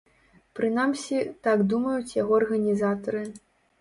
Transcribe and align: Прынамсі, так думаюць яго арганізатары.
Прынамсі, 0.59 1.19
так 1.47 1.63
думаюць 1.73 2.15
яго 2.21 2.33
арганізатары. 2.41 3.23